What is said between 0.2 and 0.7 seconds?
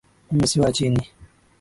Mimi si